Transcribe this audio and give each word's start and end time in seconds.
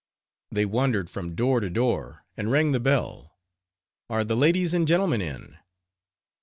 They 0.51 0.65
wandered 0.65 1.11
from 1.11 1.35
door 1.35 1.59
to 1.59 1.69
door, 1.69 2.25
and 2.35 2.49
rang 2.49 2.71
the 2.71 2.79
bell—Are 2.79 4.23
_the 4.23 4.35
ladies 4.35 4.73
and 4.73 4.87
gentlemen 4.87 5.21
in? 5.21 5.57